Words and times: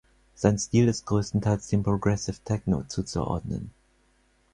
Sein 0.33 0.57
Stil 0.57 0.87
ist 0.87 1.05
größtenteils 1.05 1.67
dem 1.67 1.83
Progressive 1.83 2.39
Techno 2.43 2.81
zuzuordnen. 2.87 3.69